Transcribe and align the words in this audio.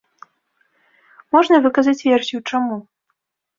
Можна 1.37 1.55
выказаць 1.67 1.95
версію, 2.09 2.43
чаму. 2.51 2.83